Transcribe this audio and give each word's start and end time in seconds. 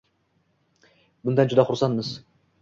Bundan 1.29 1.53
juda 1.53 1.67
xursandmiz. 1.69 2.11